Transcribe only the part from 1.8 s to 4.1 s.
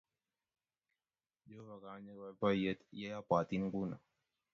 kanyii boiboiyet ye abwatin nguno